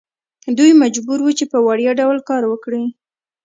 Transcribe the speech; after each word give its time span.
دوی 0.57 0.71
مجبور 0.81 1.19
وو 1.21 1.31
چې 1.39 1.45
په 1.51 1.57
وړیا 1.67 1.91
ډول 2.01 2.17
کار 2.29 2.43
وکړي. 2.47 2.83